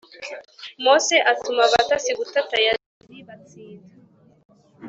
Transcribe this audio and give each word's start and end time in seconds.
Mose 0.83 1.15
atuma 1.31 1.61
abatasi 1.67 2.11
gutata 2.19 2.55
Yazeri 2.65 3.19
batsinda 3.27 3.93